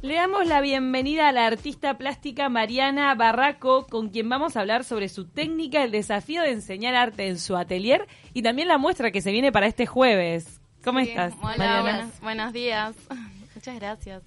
Le 0.00 0.14
damos 0.14 0.46
la 0.46 0.60
bienvenida 0.60 1.28
a 1.28 1.32
la 1.32 1.46
artista 1.46 1.98
plástica 1.98 2.48
Mariana 2.48 3.12
Barraco, 3.16 3.86
con 3.86 4.10
quien 4.10 4.28
vamos 4.28 4.56
a 4.56 4.60
hablar 4.60 4.84
sobre 4.84 5.08
su 5.08 5.26
técnica, 5.26 5.82
el 5.82 5.90
desafío 5.90 6.42
de 6.42 6.52
enseñar 6.52 6.94
arte 6.94 7.26
en 7.26 7.38
su 7.38 7.56
atelier 7.56 8.06
y 8.32 8.42
también 8.42 8.68
la 8.68 8.78
muestra 8.78 9.10
que 9.10 9.20
se 9.20 9.32
viene 9.32 9.50
para 9.50 9.66
este 9.66 9.86
jueves. 9.86 10.60
¿Cómo 10.84 11.00
Sí, 11.00 11.08
estás, 11.08 11.34
Hola, 11.42 11.56
Mariana? 11.58 11.82
buenos, 11.82 12.20
buenos 12.20 12.52
días. 12.52 12.94
Muchas 13.56 13.74
gracias. 13.74 14.22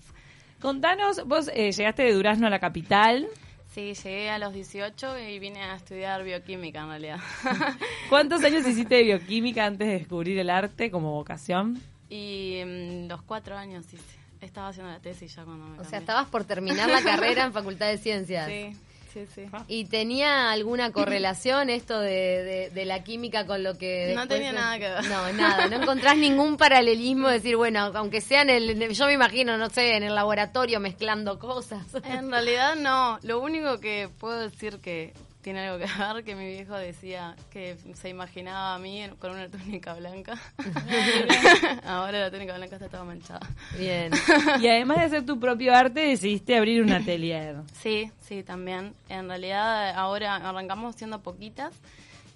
Contanos, 0.59 1.25
vos 1.25 1.49
eh, 1.53 1.71
llegaste 1.71 2.03
de 2.03 2.13
Durazno 2.13 2.47
a 2.47 2.49
la 2.49 2.59
capital. 2.59 3.27
Sí, 3.73 3.93
llegué 3.93 4.29
a 4.29 4.37
los 4.39 4.53
18 4.53 5.19
y 5.19 5.39
vine 5.39 5.63
a 5.63 5.75
estudiar 5.75 6.21
bioquímica 6.25 6.81
en 6.81 6.89
realidad. 6.89 7.19
¿Cuántos 8.09 8.43
años 8.43 8.67
hiciste 8.67 8.95
de 8.95 9.03
bioquímica 9.03 9.65
antes 9.65 9.87
de 9.87 9.93
descubrir 9.99 10.37
el 10.37 10.49
arte 10.49 10.91
como 10.91 11.13
vocación? 11.13 11.81
y 12.09 12.61
mm, 12.65 13.07
los 13.07 13.21
cuatro 13.21 13.57
años 13.57 13.85
hice. 13.93 14.20
Estaba 14.41 14.69
haciendo 14.69 14.91
la 14.91 14.99
tesis 14.99 15.35
ya 15.35 15.43
cuando 15.45 15.65
me 15.67 15.79
O 15.79 15.83
sea, 15.85 15.99
estabas 15.99 16.27
por 16.27 16.43
terminar 16.43 16.89
la 16.89 17.01
carrera 17.03 17.45
en 17.45 17.53
Facultad 17.53 17.87
de 17.87 17.97
Ciencias. 17.99 18.47
Sí, 18.47 18.75
sí, 19.13 19.25
sí. 19.35 19.45
¿Y 19.67 19.85
tenía 19.85 20.51
alguna 20.51 20.91
correlación 20.91 21.69
esto 21.69 21.99
de, 21.99 22.09
de- 22.43 22.69
de 22.71 22.85
la 22.85 23.03
química 23.03 23.45
con 23.45 23.61
lo 23.63 23.77
que... 23.77 24.13
No 24.15 24.27
tenía 24.27 24.49
se- 24.49 24.55
nada 24.57 24.79
que 24.79 24.89
ver. 24.89 25.03
No, 25.05 25.31
nada. 25.33 25.67
No 25.67 25.75
encontrás 25.83 26.17
ningún 26.17 26.57
paralelismo 26.57 27.27
de 27.27 27.35
decir, 27.35 27.55
bueno, 27.55 27.91
aunque 27.93 28.19
sea 28.19 28.41
en 28.41 28.49
el... 28.49 28.93
Yo 28.93 29.05
me 29.05 29.13
imagino, 29.13 29.57
no 29.57 29.69
sé, 29.69 29.95
en 29.95 30.03
el 30.03 30.15
laboratorio 30.15 30.79
mezclando 30.79 31.37
cosas. 31.37 31.85
En 32.03 32.31
realidad 32.31 32.75
no. 32.75 33.19
Lo 33.21 33.39
único 33.41 33.79
que 33.79 34.09
puedo 34.19 34.39
decir 34.39 34.79
que 34.79 35.13
tiene 35.43 35.67
algo 35.67 35.83
que 35.83 35.91
ver, 36.13 36.23
que 36.23 36.35
mi 36.35 36.45
viejo 36.47 36.75
decía 36.75 37.35
que 37.51 37.75
se 37.95 38.09
imaginaba 38.09 38.75
a 38.75 38.79
mí 38.79 39.01
en- 39.01 39.15
con 39.15 39.31
una 39.31 39.49
túnica 39.49 39.93
blanca. 39.95 40.39
Ahora 41.91 42.19
la 42.19 42.31
túnica 42.31 42.55
blanca 42.55 42.75
está 42.75 42.89
toda 42.89 43.03
manchada. 43.03 43.47
Bien. 43.77 44.11
Y 44.61 44.67
además 44.67 44.97
de 44.97 45.03
hacer 45.05 45.25
tu 45.25 45.39
propio 45.39 45.75
arte, 45.75 46.01
decidiste 46.01 46.57
abrir 46.57 46.81
un 46.81 46.91
atelier. 46.91 47.57
Sí, 47.79 48.11
sí, 48.21 48.43
también. 48.43 48.93
En 49.09 49.27
realidad 49.27 49.91
ahora 49.95 50.35
arrancamos 50.35 50.95
siendo 50.95 51.21
poquitas, 51.21 51.73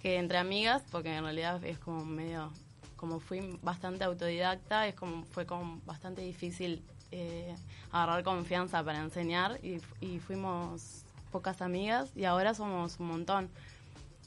que 0.01 0.17
entre 0.17 0.37
amigas, 0.37 0.83
porque 0.91 1.15
en 1.15 1.23
realidad 1.23 1.63
es 1.63 1.79
como 1.79 2.05
medio, 2.05 2.51
como 2.95 3.19
fui 3.19 3.57
bastante 3.61 4.03
autodidacta, 4.03 4.87
es 4.87 4.95
como 4.95 5.23
fue 5.25 5.45
como 5.45 5.79
bastante 5.85 6.21
difícil 6.21 6.81
eh, 7.11 7.55
agarrar 7.91 8.23
confianza 8.23 8.83
para 8.83 8.99
enseñar 8.99 9.59
y, 9.63 9.79
y 10.01 10.19
fuimos 10.19 11.03
pocas 11.31 11.61
amigas 11.61 12.09
y 12.15 12.25
ahora 12.25 12.53
somos 12.53 12.99
un 12.99 13.07
montón, 13.07 13.49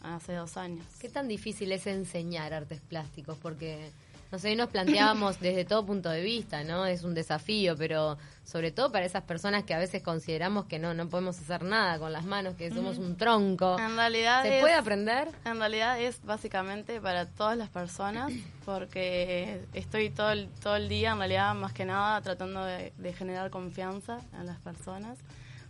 hace 0.03 0.35
dos 0.35 0.57
años. 0.57 0.87
¿Qué 1.01 1.09
tan 1.09 1.29
difícil 1.29 1.73
es 1.73 1.87
enseñar 1.87 2.53
artes 2.53 2.81
plásticos? 2.81 3.39
Porque, 3.39 3.91
no 4.31 4.39
sé, 4.39 4.55
nos 4.57 4.69
planteábamos 4.69 5.41
desde 5.41 5.65
todo 5.65 5.87
punto 5.87 6.11
de 6.11 6.23
vista, 6.23 6.63
¿no? 6.65 6.85
Es 6.87 7.03
un 7.03 7.15
desafío, 7.15 7.77
pero 7.77 8.19
sobre 8.45 8.71
todo 8.73 8.93
para 8.93 9.07
esas 9.07 9.23
personas 9.23 9.65
que 9.65 9.73
a 9.75 9.79
veces 9.79 10.03
consideramos 10.03 10.67
que 10.67 10.79
no, 10.79 10.93
no 10.95 11.09
podemos 11.09 11.39
hacer 11.39 11.63
nada 11.63 11.99
con 11.99 12.13
las 12.13 12.25
manos, 12.25 12.55
que 12.55 12.71
somos 12.71 12.99
un 12.99 13.17
tronco. 13.17 13.79
En 13.79 13.97
realidad 13.97 14.43
¿Se 14.43 14.57
es- 14.57 14.61
puede 14.61 14.75
aprender? 14.75 15.29
En 15.45 15.59
realidad 15.59 16.01
es 16.01 16.23
básicamente 16.25 17.01
para 17.01 17.27
todas 17.27 17.57
las 17.57 17.69
personas, 17.71 18.33
porque 18.65 19.65
estoy 19.73 20.11
todo 20.11 20.31
el, 20.33 20.49
todo 20.63 20.77
el 20.77 20.89
día, 20.89 21.13
en 21.13 21.19
realidad, 21.19 21.55
más 21.55 21.73
que 21.73 21.85
nada, 21.85 22.21
tratando 22.21 22.65
de, 22.65 22.93
de 22.99 23.13
generar 23.13 23.51
confianza 23.51 24.19
en 24.39 24.47
las 24.47 24.59
personas, 24.59 25.19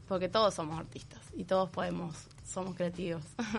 porque 0.09 0.29
todos 0.29 0.55
somos 0.55 0.79
artistas 0.79 1.21
y 1.37 1.45
todos 1.45 1.69
podemos, 1.71 2.15
somos 2.49 2.75
creativos. 2.75 3.23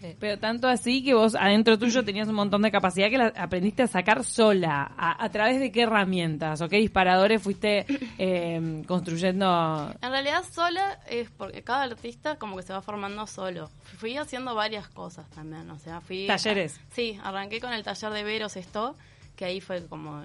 Sí. 0.00 0.14
Pero 0.20 0.38
tanto 0.38 0.68
así 0.68 1.02
que 1.02 1.14
vos 1.14 1.34
adentro 1.34 1.78
tuyo 1.78 2.04
tenías 2.04 2.28
un 2.28 2.34
montón 2.34 2.60
de 2.60 2.70
capacidad 2.70 3.08
que 3.08 3.16
la 3.16 3.28
aprendiste 3.28 3.82
a 3.82 3.86
sacar 3.86 4.24
sola. 4.24 4.92
¿A, 4.94 5.24
a 5.24 5.30
través 5.30 5.58
de 5.58 5.72
qué 5.72 5.82
herramientas 5.82 6.60
o 6.60 6.68
qué 6.68 6.76
disparadores 6.76 7.42
fuiste 7.42 7.86
eh, 8.18 8.82
construyendo? 8.86 9.90
En 10.02 10.10
realidad 10.10 10.44
sola 10.52 10.98
es 11.08 11.30
porque 11.30 11.62
cada 11.62 11.84
artista 11.84 12.36
como 12.36 12.56
que 12.56 12.62
se 12.62 12.74
va 12.74 12.82
formando 12.82 13.26
solo. 13.26 13.70
Fui 13.96 14.18
haciendo 14.18 14.54
varias 14.54 14.88
cosas 14.88 15.28
también, 15.30 15.70
o 15.70 15.78
sea, 15.78 16.02
fui... 16.02 16.26
¿Talleres? 16.26 16.78
Sí, 16.92 17.18
arranqué 17.22 17.60
con 17.60 17.72
el 17.72 17.82
taller 17.82 18.12
de 18.12 18.22
Veros 18.22 18.56
esto, 18.56 18.96
que 19.34 19.46
ahí 19.46 19.62
fue 19.62 19.86
como, 19.86 20.22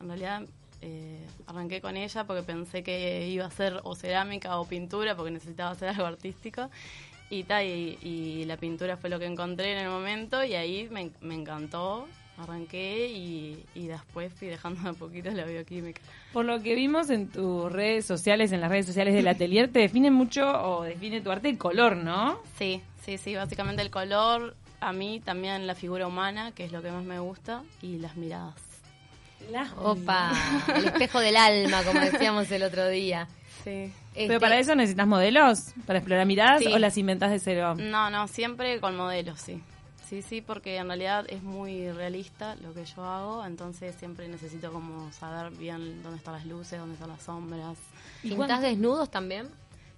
en 0.00 0.08
realidad 0.08 0.42
eh, 0.82 1.26
arranqué 1.46 1.80
con 1.80 1.96
ella 1.96 2.24
porque 2.24 2.42
pensé 2.42 2.82
que 2.82 3.26
iba 3.28 3.46
a 3.46 3.50
ser 3.50 3.80
o 3.84 3.94
cerámica 3.94 4.58
o 4.58 4.66
pintura 4.66 5.16
porque 5.16 5.30
necesitaba 5.30 5.70
hacer 5.70 5.88
algo 5.88 6.04
artístico. 6.04 6.68
Y, 7.30 7.44
ta, 7.44 7.64
y, 7.64 7.98
y 8.02 8.44
la 8.44 8.56
pintura 8.56 8.96
fue 8.96 9.10
lo 9.10 9.18
que 9.18 9.26
encontré 9.26 9.72
en 9.72 9.78
el 9.78 9.88
momento 9.88 10.44
y 10.44 10.54
ahí 10.54 10.88
me, 10.90 11.10
me 11.20 11.34
encantó, 11.34 12.06
arranqué 12.36 13.08
y, 13.08 13.64
y 13.74 13.86
después 13.86 14.32
fui 14.34 14.48
dejando 14.48 14.92
de 14.92 14.96
poquito 14.96 15.30
la 15.30 15.44
bioquímica. 15.44 16.00
Por 16.32 16.44
lo 16.44 16.62
que 16.62 16.74
vimos 16.74 17.10
en 17.10 17.28
tus 17.28 17.72
redes 17.72 18.04
sociales, 18.04 18.52
en 18.52 18.60
las 18.60 18.70
redes 18.70 18.86
sociales 18.86 19.14
del 19.14 19.26
atelier, 19.26 19.72
te 19.72 19.80
define 19.80 20.10
mucho 20.10 20.46
o 20.46 20.82
define 20.82 21.20
tu 21.22 21.30
arte 21.30 21.48
el 21.48 21.58
color, 21.58 21.96
¿no? 21.96 22.40
Sí, 22.58 22.82
sí, 23.04 23.18
sí, 23.18 23.34
básicamente 23.34 23.82
el 23.82 23.90
color, 23.90 24.54
a 24.80 24.92
mí 24.92 25.20
también 25.24 25.66
la 25.66 25.74
figura 25.74 26.06
humana, 26.06 26.52
que 26.52 26.64
es 26.64 26.72
lo 26.72 26.82
que 26.82 26.90
más 26.90 27.04
me 27.04 27.18
gusta, 27.18 27.62
y 27.82 27.98
las 27.98 28.16
miradas. 28.16 28.54
Opa, 29.76 30.32
el 30.74 30.86
espejo 30.86 31.20
del 31.20 31.36
alma, 31.36 31.82
como 31.82 32.00
decíamos 32.00 32.50
el 32.50 32.62
otro 32.62 32.88
día. 32.88 33.28
Sí. 33.62 33.92
Pero 34.14 34.34
Este, 34.34 34.40
para 34.40 34.58
eso 34.58 34.74
necesitas 34.74 35.06
modelos, 35.06 35.72
para 35.86 35.98
explorar 35.98 36.26
miradas 36.26 36.60
Sí. 36.62 36.72
o 36.72 36.78
las 36.78 36.96
inventas 36.98 37.30
de 37.30 37.38
cero. 37.38 37.74
No, 37.78 38.10
no, 38.10 38.26
siempre 38.28 38.80
con 38.80 38.96
modelos, 38.96 39.40
sí. 39.40 39.62
Sí, 40.08 40.20
sí, 40.22 40.42
porque 40.42 40.76
en 40.76 40.86
realidad 40.88 41.24
es 41.28 41.42
muy 41.42 41.90
realista 41.90 42.56
lo 42.56 42.74
que 42.74 42.84
yo 42.84 43.04
hago, 43.04 43.44
entonces 43.46 43.94
siempre 43.96 44.28
necesito 44.28 44.70
como 44.70 45.10
saber 45.12 45.50
bien 45.52 46.02
dónde 46.02 46.18
están 46.18 46.34
las 46.34 46.44
luces, 46.44 46.78
dónde 46.78 46.94
están 46.94 47.08
las 47.08 47.22
sombras. 47.22 47.78
¿Pintás 48.22 48.60
desnudos 48.60 49.10
también? 49.10 49.48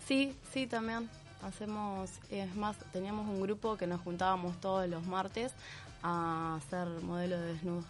Sí, 0.06 0.34
sí, 0.53 0.67
también. 0.67 1.09
Hacemos, 1.43 2.11
es 2.31 2.55
más, 2.55 2.77
teníamos 2.93 3.28
un 3.28 3.41
grupo 3.41 3.77
que 3.77 3.87
nos 3.87 4.00
juntábamos 4.00 4.59
todos 4.61 4.88
los 4.88 5.05
martes 5.06 5.53
a 6.03 6.56
hacer 6.56 6.87
modelos 7.03 7.41
de 7.41 7.47
desnudo. 7.55 7.84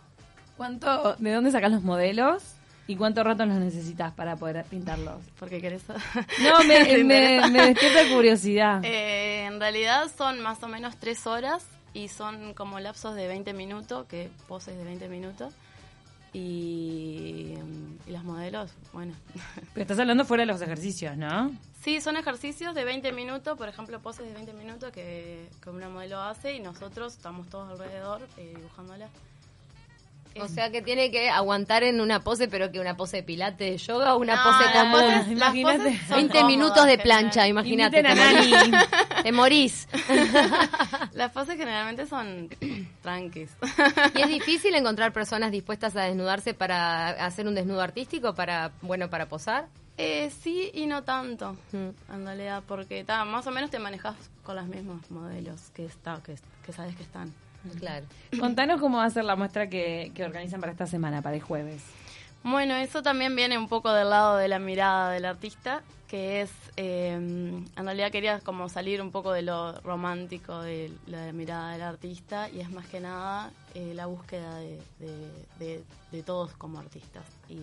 ¿Cuánto, 0.57 1.15
¿De 1.19 1.33
dónde 1.33 1.51
sacas 1.53 1.71
los 1.71 1.83
modelos? 1.83 2.43
¿Y 2.89 2.97
cuánto 2.97 3.25
rato 3.25 3.45
los 3.47 3.57
necesitas 3.57 4.13
para 4.13 4.37
poder 4.37 4.65
pintarlos? 4.65 5.21
Porque 5.39 5.61
querés? 5.61 5.83
No, 5.89 6.65
me, 6.65 7.05
me 7.05 7.67
despierta 7.67 8.15
curiosidad. 8.15 8.85
Eh, 8.85 9.45
en 9.47 9.59
realidad 9.59 10.11
son 10.17 10.41
más 10.41 10.63
o 10.63 10.69
menos 10.69 10.97
tres 10.97 11.27
horas 11.27 11.67
y 11.95 12.09
son 12.09 12.55
como 12.55 12.79
lapsos 12.79 13.17
de 13.17 13.27
20 13.27 13.55
minutos, 13.55 14.07
que 14.07 14.31
poses 14.47 14.77
de 14.77 14.85
20 14.85 15.09
minutos. 15.09 15.53
Y, 16.33 17.55
y 18.07 18.11
los 18.11 18.23
modelos, 18.23 18.71
bueno. 18.93 19.15
Pero 19.73 19.83
estás 19.83 19.99
hablando 19.99 20.25
fuera 20.25 20.43
de 20.43 20.53
los 20.53 20.61
ejercicios, 20.61 21.17
¿no? 21.17 21.53
sí, 21.87 22.01
son 22.01 22.17
ejercicios 22.17 22.75
de 22.75 22.85
20 22.85 23.13
minutos, 23.13 23.57
por 23.57 23.69
ejemplo, 23.69 24.01
poses 24.01 24.27
de 24.27 24.35
20 24.35 24.53
minutos 24.55 24.91
que, 24.91 25.49
que 25.63 25.71
una 25.71 25.89
modelo 25.89 26.21
hace 26.21 26.55
y 26.55 26.61
nosotros 26.61 27.15
estamos 27.15 27.49
todos 27.49 27.71
alrededor 27.71 28.23
eh, 28.37 28.55
dibujándola. 28.57 29.09
O 30.41 30.49
sea 30.49 30.71
que 30.71 30.83
tiene 30.83 31.11
que 31.11 31.29
aguantar 31.31 31.83
en 31.83 32.01
una 32.01 32.21
pose, 32.21 32.49
pero 32.49 32.71
que 32.71 32.81
una 32.81 32.97
pose 32.97 33.19
de 33.19 33.23
pilate 33.23 33.65
de 33.65 33.79
yoga 33.79 34.15
o 34.15 34.19
una 34.19 34.37
No, 34.37 34.43
pose 34.45 34.65
las 34.65 34.73
común. 34.85 34.93
poses- 35.01 35.13
las 35.17 35.29
imagínate. 35.29 35.79
poses 35.79 36.01
son 36.09 36.17
20 36.17 36.33
cómodas, 36.33 36.47
minutos 36.57 36.87
de 36.87 36.99
plancha, 36.99 37.49
imagínate. 37.49 38.03
Te 38.03 38.13
morís. 38.15 38.51
Nani. 38.51 38.85
Te 39.23 39.33
morís. 39.33 39.89
Las 41.13 41.33
poses 41.33 41.57
generalmente 41.57 42.07
son 42.07 42.49
tranquis. 43.03 43.51
¿Y 44.15 44.21
es 44.23 44.29
difícil 44.41 44.75
encontrar 44.75 45.13
personas 45.13 45.51
dispuestas 45.51 45.97
a 45.97 46.03
desnudarse 46.03 46.55
para 46.55 47.09
hacer 47.25 47.47
un 47.47 47.55
desnudo 47.55 47.81
artístico, 47.83 48.35
para 48.35 48.73
bueno 48.83 49.09
para 49.11 49.27
posar? 49.27 49.67
Eh, 49.99 50.31
sí 50.43 50.71
y 50.75 50.85
no 50.87 51.05
tanto, 51.05 51.57
Mm. 51.73 52.13
en 52.15 52.27
realidad, 52.27 52.63
porque 52.69 53.03
ta, 53.03 53.25
más 53.25 53.47
o 53.47 53.51
menos 53.51 53.71
te 53.71 53.79
manejas 53.79 54.15
con 54.43 54.57
los 54.57 54.67
mismos 54.67 55.11
modelos 55.11 55.71
que, 55.75 55.87
está, 55.87 56.21
que, 56.23 56.37
que 56.67 56.73
sabes 56.73 56.95
que 56.97 57.03
están. 57.03 57.33
Claro. 57.79 58.07
Contanos 58.39 58.81
cómo 58.81 58.99
va 58.99 59.05
a 59.05 59.11
ser 59.11 59.25
la 59.25 59.37
muestra 59.37 59.69
que, 59.69 60.13
que 60.15 60.25
organizan 60.25 60.61
para 60.61 60.73
esta 60.73 60.87
semana, 60.87 61.23
para 61.23 61.37
el 61.37 61.43
jueves. 61.43 61.83
Bueno, 62.43 62.75
eso 62.77 63.03
también 63.03 63.35
viene 63.35 63.59
un 63.59 63.69
poco 63.69 63.93
del 63.93 64.11
lado 64.11 64.37
de 64.37 64.47
la 64.49 64.59
mirada 64.59 65.11
del 65.11 65.25
artista, 65.25 65.83
que 66.07 66.43
es, 66.43 66.51
eh, 66.77 67.11
en 67.15 67.67
realidad 67.85 68.13
quería 68.13 68.39
como 68.39 68.69
salir 68.69 69.03
un 69.03 69.11
poco 69.11 69.33
de 69.33 69.43
lo 69.43 69.73
romántico 69.81 70.61
de 70.63 70.93
la 71.09 71.33
mirada 71.33 71.73
del 71.73 71.83
artista 71.83 72.49
y 72.49 72.61
es 72.61 72.71
más 72.71 72.87
que 72.87 73.01
nada 73.01 73.51
eh, 73.75 73.93
la 73.95 74.07
búsqueda 74.07 74.59
de, 74.61 74.81
de- 75.01 75.33
de- 75.59 75.85
de 76.13 76.23
todos 76.23 76.53
como 76.53 76.79
artistas 76.79 77.25
y, 77.49 77.59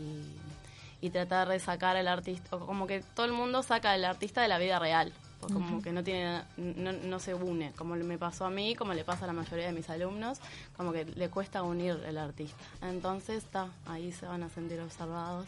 y 1.00 1.10
tratar 1.12 1.48
de 1.48 1.60
sacar 1.60 1.96
al 1.96 2.10
artista, 2.10 2.58
o 2.58 2.66
como 2.66 2.86
que 2.86 3.02
todo 3.16 3.26
el 3.26 3.32
mundo 3.32 3.64
saca 3.64 3.92
al 3.94 4.04
artista 4.04 4.42
de 4.42 4.50
la 4.50 4.58
vida 4.58 4.78
real, 4.80 5.14
o 5.44 5.48
como 5.48 5.82
que 5.82 5.92
no 5.92 6.04
tiene, 6.04 6.42
no, 6.58 6.92
no 6.92 7.20
se 7.20 7.34
une, 7.34 7.72
como 7.74 7.96
me 7.96 8.18
pasó 8.18 8.46
a 8.46 8.50
mí, 8.50 8.76
como 8.76 8.94
le 8.94 9.04
pasa 9.04 9.26
a 9.26 9.28
la 9.28 9.34
mayoría 9.34 9.68
de 9.68 9.74
mis 9.74 9.90
alumnos, 9.90 10.40
como 10.76 10.92
que 10.92 11.06
le 11.06 11.30
cuesta 11.30 11.64
unir 11.64 12.00
el 12.06 12.18
artista. 12.18 12.64
Entonces 12.82 13.44
está, 13.44 13.68
ahí 13.86 14.12
se 14.12 14.26
van 14.26 14.44
a 14.44 14.50
sentir 14.50 14.80
observados. 14.80 15.48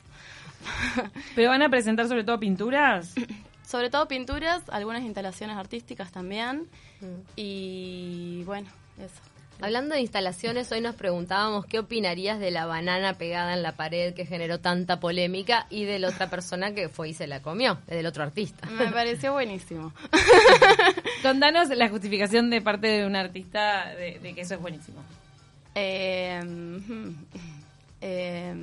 ¿Pero 1.36 1.50
van 1.50 1.62
a 1.62 1.70
presentar 1.70 2.08
sobre 2.08 2.24
todo 2.24 2.40
pinturas? 2.40 3.14
Sobre 3.66 3.90
todo 3.90 4.08
pinturas, 4.08 4.62
algunas 4.70 5.04
instalaciones 5.04 5.58
artísticas 5.58 6.12
también. 6.12 6.68
Mm. 7.02 7.22
Y 7.36 8.44
bueno, 8.46 8.70
eso. 8.98 9.35
Hablando 9.62 9.96
de 9.96 10.02
instalaciones, 10.02 10.70
hoy 10.72 10.82
nos 10.82 10.96
preguntábamos 10.96 11.66
qué 11.66 11.80
opinarías 11.80 12.40
de 12.40 12.52
la 12.52 12.66
banana 12.66 13.14
pegada 13.14 13.54
en 13.54 13.64
la 13.64 13.72
pared 13.72 14.14
que 14.14 14.26
generó 14.26 14.60
tanta 14.60 15.00
polémica 15.00 15.66
y 15.70 15.86
de 15.86 15.98
la 15.98 16.10
otra 16.10 16.30
persona 16.30 16.74
que 16.74 16.90
fue 16.90 17.10
y 17.10 17.14
se 17.14 17.26
la 17.26 17.42
comió, 17.42 17.80
del 17.88 18.06
otro 18.06 18.24
artista. 18.24 18.68
Me 18.70 18.88
pareció 18.88 19.32
buenísimo. 19.32 19.94
Contanos 21.24 21.70
la 21.70 21.88
justificación 21.90 22.50
de 22.50 22.62
parte 22.62 22.88
de 22.88 23.06
un 23.06 23.16
artista 23.16 23.96
de, 23.96 24.20
de 24.20 24.36
que 24.36 24.42
eso 24.42 24.56
es 24.56 24.62
buenísimo. 24.62 25.02
Eh, 25.74 26.42
eh, 28.02 28.54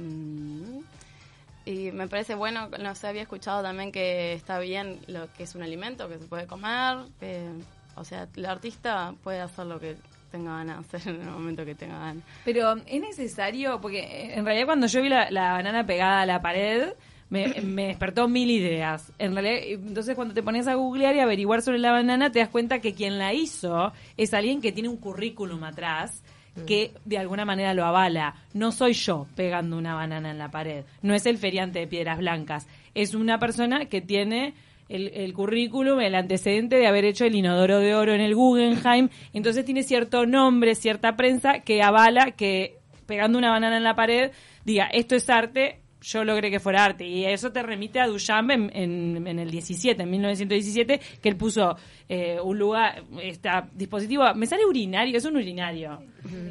y 1.64 1.90
me 1.92 2.06
parece 2.06 2.34
bueno, 2.34 2.68
no 2.80 2.94
sé, 2.94 3.06
había 3.06 3.22
escuchado 3.22 3.62
también 3.62 3.92
que 3.92 4.34
está 4.34 4.58
bien 4.58 5.00
lo 5.06 5.32
que 5.32 5.44
es 5.44 5.54
un 5.54 5.62
alimento, 5.62 6.08
que 6.08 6.18
se 6.18 6.26
puede 6.26 6.46
comer. 6.46 6.98
que, 7.18 7.48
o 7.94 8.04
sea, 8.04 8.28
el 8.36 8.46
artista 8.46 9.14
puede 9.22 9.40
hacer 9.40 9.66
lo 9.66 9.80
que 9.80 9.96
tenga 10.32 10.56
ganas 10.56 10.90
de 10.90 10.96
hacer 10.96 11.14
en 11.14 11.20
el 11.20 11.30
momento 11.30 11.64
que 11.64 11.76
tenga 11.76 11.98
ganas. 11.98 12.24
Pero 12.44 12.74
es 12.86 13.00
necesario, 13.00 13.80
porque 13.80 14.00
eh, 14.00 14.34
en 14.34 14.44
realidad 14.44 14.66
cuando 14.66 14.88
yo 14.88 15.02
vi 15.02 15.08
la, 15.08 15.30
la 15.30 15.52
banana 15.52 15.86
pegada 15.86 16.22
a 16.22 16.26
la 16.26 16.42
pared, 16.42 16.94
me, 17.30 17.48
me 17.62 17.86
despertó 17.88 18.28
mil 18.28 18.50
ideas. 18.50 19.12
En 19.18 19.34
realidad, 19.34 19.86
entonces 19.86 20.16
cuando 20.16 20.34
te 20.34 20.42
pones 20.42 20.66
a 20.66 20.74
googlear 20.74 21.14
y 21.14 21.20
averiguar 21.20 21.62
sobre 21.62 21.78
la 21.78 21.92
banana, 21.92 22.32
te 22.32 22.40
das 22.40 22.48
cuenta 22.48 22.80
que 22.80 22.94
quien 22.94 23.18
la 23.18 23.32
hizo 23.32 23.92
es 24.16 24.34
alguien 24.34 24.60
que 24.60 24.72
tiene 24.72 24.88
un 24.88 24.96
currículum 24.96 25.62
atrás 25.62 26.22
que 26.66 26.92
de 27.04 27.18
alguna 27.18 27.44
manera 27.44 27.74
lo 27.74 27.84
avala. 27.84 28.34
No 28.52 28.72
soy 28.72 28.92
yo 28.92 29.26
pegando 29.34 29.78
una 29.78 29.94
banana 29.94 30.30
en 30.30 30.38
la 30.38 30.50
pared. 30.50 30.84
No 31.00 31.14
es 31.14 31.24
el 31.26 31.38
feriante 31.38 31.78
de 31.78 31.86
Piedras 31.86 32.18
Blancas. 32.18 32.66
Es 32.94 33.14
una 33.14 33.38
persona 33.38 33.86
que 33.86 34.00
tiene 34.00 34.54
el, 34.88 35.08
el 35.14 35.32
currículum, 35.32 36.00
el 36.00 36.14
antecedente 36.14 36.76
de 36.76 36.86
haber 36.86 37.04
hecho 37.04 37.24
el 37.24 37.34
inodoro 37.34 37.78
de 37.78 37.94
oro 37.94 38.12
en 38.14 38.20
el 38.20 38.34
Guggenheim. 38.34 39.08
Entonces 39.32 39.64
tiene 39.64 39.82
cierto 39.82 40.26
nombre, 40.26 40.74
cierta 40.74 41.16
prensa 41.16 41.60
que 41.60 41.82
avala 41.82 42.32
que 42.32 42.78
pegando 43.06 43.38
una 43.38 43.50
banana 43.50 43.76
en 43.76 43.84
la 43.84 43.94
pared 43.94 44.30
diga 44.64 44.86
esto 44.86 45.14
es 45.14 45.28
arte, 45.28 45.80
yo 46.02 46.24
logré 46.24 46.50
que 46.50 46.60
fuera 46.60 46.84
arte. 46.84 47.06
Y 47.06 47.24
eso 47.24 47.52
te 47.52 47.62
remite 47.62 48.00
a 48.00 48.06
Duchamp 48.06 48.50
en, 48.50 48.70
en, 48.74 49.26
en 49.26 49.38
el 49.38 49.50
17, 49.50 50.02
en 50.02 50.10
1917, 50.10 51.00
que 51.20 51.28
él 51.28 51.36
puso 51.36 51.76
eh, 52.08 52.38
un 52.42 52.58
lugar, 52.58 53.04
este 53.22 53.48
dispositivo, 53.72 54.34
me 54.34 54.46
sale 54.46 54.64
urinario, 54.66 55.16
es 55.16 55.24
un 55.24 55.36
urinario. 55.36 56.02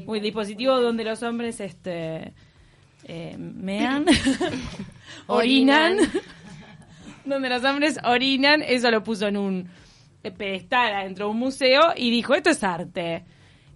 Un 0.06 0.22
dispositivo 0.22 0.80
donde 0.80 1.04
los 1.04 1.22
hombres 1.24 1.60
este 1.60 2.34
eh, 3.06 3.36
mean, 3.38 4.06
orinan, 5.28 5.98
donde 7.26 7.50
los 7.50 7.64
hombres 7.64 7.98
orinan, 8.04 8.62
eso 8.62 8.92
lo 8.92 9.04
puso 9.04 9.28
en 9.28 9.38
un 9.38 9.70
pedestal 10.38 10.94
adentro 10.94 11.26
de 11.26 11.32
un 11.32 11.38
museo 11.38 11.94
y 11.96 12.12
dijo, 12.12 12.34
esto 12.34 12.50
es 12.52 12.64
arte. 12.64 13.24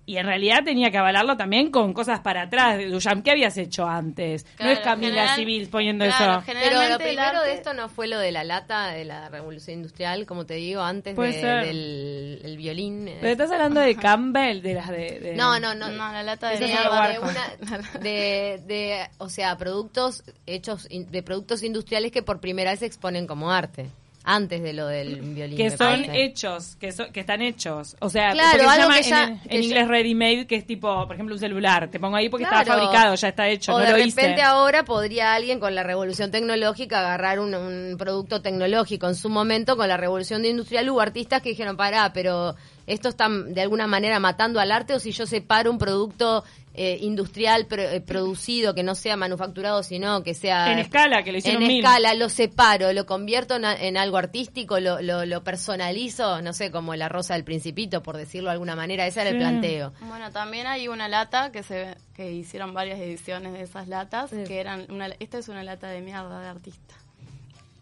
Y 0.07 0.17
en 0.17 0.27
realidad 0.27 0.63
tenía 0.63 0.91
que 0.91 0.99
avalarlo 0.99 1.35
también 1.35 1.71
con 1.71 1.91
cosas 1.91 2.19
para 2.19 2.43
atrás. 2.43 2.77
Duchamp, 2.91 3.23
¿qué 3.25 3.31
habías 3.31 3.57
hecho 3.57 3.87
antes? 3.87 4.45
no 4.59 4.69
es 4.69 4.79
Camila 4.79 5.07
general- 5.13 5.35
Civil 5.35 5.67
poniendo 5.67 6.05
claro, 6.05 6.33
eso. 6.33 6.43
Pero 6.45 6.89
lo 6.89 6.97
primero 6.99 7.21
arte- 7.39 7.47
de 7.47 7.53
esto 7.53 7.73
no 7.73 7.89
fue 7.89 8.07
lo 8.07 8.19
de 8.19 8.31
la 8.31 8.43
lata 8.43 8.89
de 8.91 9.03
la 9.03 9.29
revolución 9.29 9.77
industrial, 9.77 10.27
como 10.27 10.45
te 10.45 10.53
digo, 10.55 10.81
antes 10.83 11.15
de- 11.15 11.21
del 11.65 12.41
el 12.43 12.57
violín. 12.57 13.09
Pero 13.19 13.31
estás 13.31 13.49
hablando 13.51 13.79
de 13.79 13.95
Campbell, 13.95 14.61
de 14.61 14.73
las 14.75 14.89
de... 14.89 15.19
de- 15.19 15.35
No, 15.35 15.59
no, 15.59 15.73
no. 15.73 15.89
No, 15.89 16.11
la 16.11 16.21
lata 16.21 16.49
de 16.49 16.57
de, 16.59 17.19
una- 17.19 17.99
de- 17.99 18.61
de, 18.67 19.07
o 19.17 19.29
sea, 19.29 19.57
productos 19.57 20.23
hechos 20.45 20.87
in- 20.91 21.09
de 21.09 21.23
productos 21.23 21.63
industriales 21.63 22.11
que 22.11 22.21
por 22.21 22.39
primera 22.39 22.69
vez 22.71 22.79
se 22.81 22.85
exponen 22.85 23.25
como 23.25 23.51
arte, 23.51 23.87
antes 24.25 24.61
de 24.63 24.73
lo 24.73 24.87
del 24.87 25.21
violín. 25.21 25.55
que 25.55 25.69
son 25.69 25.77
parece. 25.77 26.23
hechos, 26.23 26.75
que, 26.79 26.91
son, 26.91 27.11
que 27.11 27.19
están 27.19 27.41
hechos. 27.41 27.95
O 27.99 28.09
sea, 28.09 28.31
Claro, 28.31 28.49
porque 28.51 28.65
se 28.65 28.71
algo 28.71 28.83
llama 28.89 28.97
que 28.97 29.03
ya- 29.09 29.23
en, 29.25 29.39
que 29.39 29.55
en 29.55 29.61
ya- 29.61 29.67
inglés 29.67 29.87
ready 29.87 30.15
made, 30.15 30.47
que 30.47 30.55
es 30.55 30.65
tipo, 30.65 31.05
por 31.05 31.13
ejemplo, 31.15 31.35
un 31.35 31.39
celular. 31.39 31.89
Te 31.89 31.99
pongo 31.99 32.15
ahí 32.15 32.27
porque 32.29 32.45
Claro. 32.45 32.61
está 32.63 32.73
fabricado, 32.77 33.15
ya 33.15 33.27
está 33.27 33.47
hecho, 33.47 33.73
o 33.75 33.79
no 33.79 33.85
de 33.85 33.91
lo 33.91 33.97
repente 33.97 34.31
hice. 34.33 34.41
ahora 34.41 34.83
podría 34.83 35.33
alguien 35.33 35.59
con 35.59 35.75
la 35.75 35.83
revolución 35.83 36.31
tecnológica 36.31 36.99
agarrar 36.99 37.39
un, 37.39 37.53
un 37.55 37.95
producto 37.97 38.41
tecnológico. 38.41 39.07
En 39.07 39.15
su 39.15 39.29
momento, 39.29 39.77
con 39.77 39.87
la 39.87 39.97
revolución 39.97 40.43
industrial, 40.45 40.89
hubo 40.89 41.01
artistas 41.01 41.41
que 41.41 41.49
dijeron, 41.49 41.77
pará, 41.77 42.11
pero 42.13 42.55
esto 42.87 43.09
está 43.09 43.27
de 43.29 43.61
alguna 43.61 43.87
manera 43.87 44.19
matando 44.19 44.59
al 44.59 44.71
arte 44.71 44.93
o 44.93 44.99
si 44.99 45.11
yo 45.11 45.25
separo 45.25 45.71
un 45.71 45.77
producto 45.77 46.43
eh, 46.77 46.97
industrial 47.01 47.67
pro- 47.67 47.81
eh, 47.81 48.01
producido 48.01 48.73
que 48.75 48.83
no 48.83 48.95
sea 48.95 49.15
manufacturado, 49.15 49.81
sino 49.81 50.23
que 50.23 50.33
sea... 50.33 50.73
En 50.73 50.79
escala, 50.79 51.23
que 51.23 51.31
lo 51.31 51.37
hicieron 51.37 51.61
En 51.63 51.67
mil. 51.69 51.77
escala, 51.85 52.13
lo 52.15 52.27
separo, 52.27 52.91
lo 52.91 53.05
convierto 53.05 53.55
en, 53.55 53.95
algo 53.97 54.17
artístico, 54.17 54.81
lo, 54.81 55.01
lo, 55.01 55.25
lo 55.25 55.41
personalizo, 55.43 56.41
no 56.41 56.51
sé, 56.51 56.71
como 56.71 56.93
la 56.95 57.07
rosa 57.07 57.33
del 57.35 57.45
principito, 57.45 58.03
por 58.03 58.17
decirlo 58.17 58.49
de 58.49 58.53
alguna 58.53 58.75
manera. 58.75 59.07
Ese 59.07 59.21
era 59.21 59.29
el 59.29 59.37
planteo. 59.37 59.93
Bueno, 60.01 60.31
también 60.31 60.67
hay 60.67 60.89
una 60.89 61.07
lata 61.07 61.51
que 61.51 61.63
se 61.63 61.95
que 62.13 62.31
hicieron 62.31 62.73
varias 62.73 62.99
ediciones 62.99 63.53
de 63.53 63.61
esas 63.61 63.87
latas, 63.87 64.31
que 64.31 64.59
eran 64.59 64.85
una 64.89 65.07
esta 65.19 65.37
es 65.37 65.47
una 65.49 65.63
lata 65.63 65.87
de 65.87 66.01
mierda 66.01 66.39
de 66.41 66.47
artista. 66.47 66.95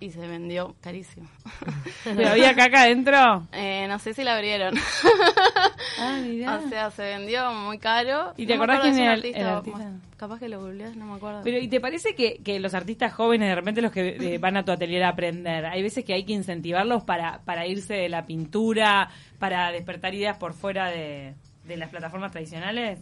Y 0.03 0.11
se 0.11 0.19
vendió 0.27 0.75
carísimo. 0.81 1.29
¿Pero 2.03 2.27
había 2.27 2.53
caca 2.55 2.81
adentro? 2.81 3.47
Eh, 3.53 3.87
no 3.87 3.99
sé 3.99 4.13
si 4.13 4.21
la 4.25 4.35
abrieron. 4.35 4.75
Ah, 5.97 6.19
mirá. 6.21 6.57
o 6.57 6.67
sea, 6.67 6.91
se 6.91 7.03
vendió 7.03 7.53
muy 7.53 7.77
caro. 7.77 8.33
¿Y 8.35 8.45
te 8.45 8.57
No 8.57 8.63
acordás 8.63 8.81
quién 8.81 8.99
era 8.99 9.13
el 9.13 9.47
artista? 9.47 9.93
Capaz 10.17 10.39
que 10.39 10.49
lo 10.49 10.59
googleás, 10.59 10.97
no 10.97 11.05
me 11.05 11.13
acuerdo. 11.13 11.39
Pero, 11.45 11.57
¿y 11.57 11.69
te 11.69 11.79
parece 11.79 12.15
que, 12.15 12.41
que 12.43 12.59
los 12.59 12.73
artistas 12.73 13.13
jóvenes, 13.13 13.47
de 13.47 13.55
repente 13.55 13.81
los 13.81 13.93
que 13.93 14.17
eh, 14.19 14.37
van 14.39 14.57
a 14.57 14.65
tu 14.65 14.73
atelier 14.73 15.03
a 15.03 15.09
aprender, 15.09 15.65
hay 15.65 15.81
veces 15.81 16.03
que 16.03 16.13
hay 16.13 16.25
que 16.25 16.33
incentivarlos 16.33 17.03
para, 17.05 17.39
para 17.45 17.65
irse 17.65 17.93
de 17.93 18.09
la 18.09 18.25
pintura, 18.25 19.09
para 19.39 19.71
despertar 19.71 20.13
ideas 20.13 20.37
por 20.37 20.53
fuera 20.53 20.89
de, 20.89 21.33
de 21.63 21.77
las 21.77 21.89
plataformas 21.89 22.31
tradicionales? 22.31 22.99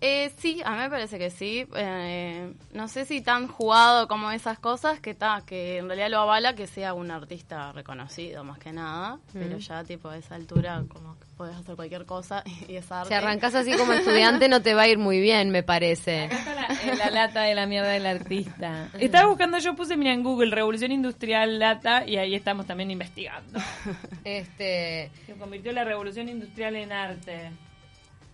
Eh, 0.00 0.30
sí, 0.38 0.60
a 0.64 0.72
mí 0.72 0.78
me 0.78 0.90
parece 0.90 1.18
que 1.18 1.30
sí. 1.30 1.66
Eh, 1.74 2.52
no 2.72 2.88
sé 2.88 3.06
si 3.06 3.22
tan 3.22 3.48
jugado 3.48 4.08
como 4.08 4.30
esas 4.30 4.58
cosas, 4.58 5.00
que 5.00 5.14
ta, 5.14 5.42
que 5.46 5.78
en 5.78 5.86
realidad 5.86 6.10
lo 6.10 6.18
avala 6.18 6.54
que 6.54 6.66
sea 6.66 6.92
un 6.92 7.10
artista 7.10 7.72
reconocido 7.72 8.44
más 8.44 8.58
que 8.58 8.72
nada, 8.72 9.18
pero 9.32 9.58
ya 9.58 9.84
tipo 9.84 10.08
a 10.08 10.18
esa 10.18 10.34
altura 10.34 10.84
como 10.88 11.18
que 11.18 11.26
puedes 11.36 11.56
hacer 11.56 11.76
cualquier 11.76 12.04
cosa 12.04 12.44
y 12.68 12.76
es 12.76 12.92
arte. 12.92 13.08
Si 13.08 13.14
arrancas 13.14 13.54
así 13.54 13.74
como 13.76 13.94
estudiante 13.94 14.48
no 14.48 14.60
te 14.60 14.74
va 14.74 14.82
a 14.82 14.88
ir 14.88 14.98
muy 14.98 15.20
bien, 15.20 15.50
me 15.50 15.62
parece. 15.62 16.24
Acá 16.24 16.36
está 16.36 16.54
la, 16.54 16.92
en 16.92 16.98
la 16.98 17.10
lata 17.10 17.42
de 17.42 17.54
la 17.54 17.66
mierda 17.66 17.88
del 17.88 18.06
artista. 18.06 18.90
Estaba 18.98 19.28
buscando, 19.28 19.58
yo 19.58 19.74
puse, 19.74 19.96
mira, 19.96 20.12
en 20.12 20.22
Google, 20.22 20.54
Revolución 20.54 20.92
Industrial 20.92 21.58
Lata, 21.58 22.06
y 22.06 22.18
ahí 22.18 22.34
estamos 22.34 22.66
también 22.66 22.90
investigando. 22.90 23.58
Este, 24.24 25.10
Se 25.24 25.34
convirtió 25.34 25.72
la 25.72 25.84
Revolución 25.84 26.28
Industrial 26.28 26.74
en 26.74 26.92
arte. 26.92 27.50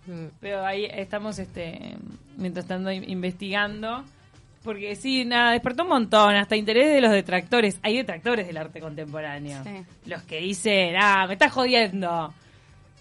Mm, 0.07 0.25
Pero 0.39 0.65
ahí 0.65 0.85
estamos, 0.91 1.39
este, 1.39 1.95
mientras 2.37 2.65
tanto, 2.65 2.91
in- 2.91 3.09
investigando. 3.09 4.03
Porque 4.63 4.95
sí, 4.95 5.25
nada, 5.25 5.51
despertó 5.51 5.83
un 5.83 5.89
montón, 5.89 6.35
hasta 6.35 6.55
interés 6.55 6.89
de 6.93 7.01
los 7.01 7.11
detractores. 7.11 7.79
Hay 7.83 7.97
detractores 7.97 8.47
del 8.47 8.55
arte 8.57 8.79
contemporáneo. 8.79 9.61
Sí. 9.63 9.83
Los 10.09 10.23
que 10.23 10.39
dicen, 10.39 10.95
ah, 10.97 11.25
me 11.27 11.33
estás 11.33 11.51
jodiendo. 11.51 12.33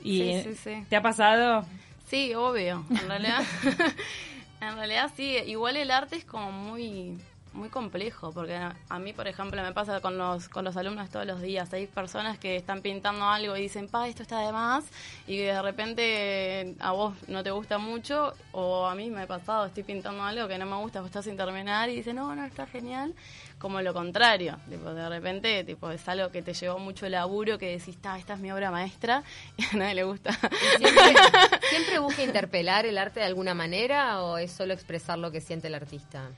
Y, 0.03 0.19
Sí, 0.19 0.41
sí, 0.43 0.55
sí. 0.57 0.85
¿Te 0.89 0.97
ha 0.97 1.03
pasado? 1.03 1.65
Sí, 2.09 2.35
obvio. 2.35 2.85
En 2.91 3.09
realidad, 3.09 3.43
en 4.61 4.75
realidad 4.77 5.11
sí. 5.17 5.37
Igual 5.47 5.77
el 5.77 5.91
arte 5.93 6.17
es 6.17 6.25
como 6.25 6.51
muy 6.51 7.17
muy 7.53 7.69
complejo 7.69 8.33
porque 8.33 8.57
a, 8.57 8.99
mí 8.99 9.13
por 9.13 9.29
ejemplo 9.29 9.63
me 9.63 9.73
pasa 9.73 10.01
con 10.01 10.19
los 10.19 10.49
con 10.49 10.65
los 10.65 10.77
alumnos 10.77 11.11
todos 11.11 11.27
los 11.27 11.41
días. 11.41 11.73
Hay 11.73 11.87
personas 11.87 12.39
que 12.39 12.57
están 12.57 12.83
pintando 12.83 13.25
algo 13.27 13.57
y 13.57 13.63
dicen 13.63 13.89
pa 13.89 14.09
esto 14.09 14.23
está 14.23 14.41
de 14.41 14.53
más 14.53 14.85
y 15.27 15.39
de 15.39 15.61
repente 15.61 16.75
a 16.81 16.93
vos 16.93 17.15
no 17.29 17.43
te 17.43 17.51
gusta 17.51 17.79
mucho 17.79 18.33
o 18.53 18.87
a 18.87 18.95
mí 18.95 19.11
me 19.11 19.23
ha 19.23 19.27
pasado 19.27 19.67
estoy 19.67 19.83
pintando 19.83 20.23
algo 20.23 20.49
que 20.49 20.59
no 20.59 20.67
me 20.67 20.77
gusta 20.77 21.03
o 21.03 21.07
está 21.07 21.23
sin 21.23 21.37
terminar 21.37 21.89
y 21.89 21.97
dicen 21.97 22.17
no 22.17 22.35
no 22.35 22.45
está 22.45 22.67
genial 22.67 23.15
como 23.59 23.81
lo 23.81 23.95
contrario. 23.95 24.59
Tipo 24.69 24.93
de 24.93 25.09
repente 25.09 25.65
tipo 25.65 25.91
es 25.91 26.09
algo 26.09 26.31
que 26.31 26.43
te 26.43 26.55
llevó 26.55 26.79
mucho 26.79 27.09
laburo 27.09 27.59
que 27.59 27.71
decís 27.79 27.97
ta 27.99 28.19
esta 28.19 28.35
es 28.35 28.41
mi 28.41 28.51
obra 28.51 28.71
maestra 28.71 29.23
y 29.57 29.65
a 29.65 29.77
nadie 29.77 29.95
le 29.95 30.05
gusta. 30.05 30.33
¿Siempre, 30.79 31.15
¿Siempre 31.71 31.99
busca 31.99 32.23
interpelar 32.23 32.87
el 32.87 32.99
arte 32.99 33.21
de 33.21 33.27
alguna 33.27 33.55
manera 33.55 34.23
o 34.23 34.39
es 34.39 34.51
solo 34.51 34.73
expresar 34.75 35.19
lo 35.19 35.31
que 35.31 35.41
siente 35.41 35.69
el 35.69 35.75
artista? 35.75 36.31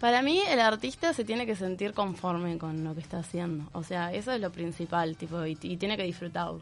Para 0.00 0.22
mí 0.22 0.40
el 0.48 0.60
artista 0.60 1.12
se 1.14 1.24
tiene 1.24 1.46
que 1.46 1.56
sentir 1.56 1.94
conforme 1.94 2.58
con 2.58 2.84
lo 2.84 2.94
que 2.94 3.00
está 3.00 3.18
haciendo. 3.18 3.68
O 3.72 3.82
sea, 3.82 4.12
eso 4.12 4.32
es 4.32 4.40
lo 4.40 4.50
principal, 4.52 5.16
tipo, 5.16 5.44
y, 5.46 5.56
y 5.62 5.76
tiene 5.76 5.96
que 5.96 6.02
disfrutarlo. 6.02 6.60